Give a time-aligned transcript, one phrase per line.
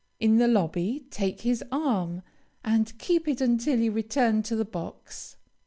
[0.19, 2.23] In the lobby take his arm,
[2.63, 5.37] and keep it until you return to the box.